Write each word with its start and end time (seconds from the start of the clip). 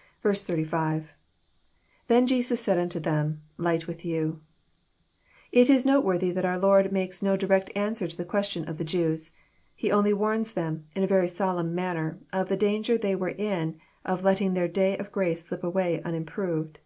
"i 0.24 0.28
85.[77^n 0.28 1.06
Jestis 2.08 2.56
said 2.56 2.78
unto 2.78 2.98
them. 2.98 3.42
Mght 3.58 3.82
toith 3.84 4.04
you,'] 4.06 4.40
It 5.52 5.68
is 5.68 5.84
noteworthy 5.84 6.30
that 6.30 6.46
our 6.46 6.58
Lord 6.58 6.90
makes 6.92 7.22
no 7.22 7.36
direct 7.36 7.70
answer 7.76 8.08
to 8.08 8.16
the 8.16 8.24
question 8.24 8.66
of 8.70 8.78
the 8.78 8.84
Jews. 8.88 9.32
He 9.74 9.92
only 9.92 10.14
warns 10.14 10.54
them, 10.54 10.86
in 10.94 11.02
a 11.02 11.06
very 11.06 11.28
solemn 11.28 11.74
manner, 11.74 12.18
of 12.32 12.48
the 12.48 12.56
danger 12.56 12.96
they 12.96 13.14
were 13.14 13.28
in 13.28 13.78
of 14.02 14.24
letting 14.24 14.54
their 14.54 14.66
day 14.66 14.96
of 14.96 15.12
grace 15.12 15.44
slip 15.44 15.62
away 15.62 16.00
un 16.00 16.14
improved. 16.14 16.78